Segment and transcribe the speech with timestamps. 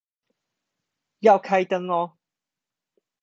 [1.19, 2.17] 要開燈喔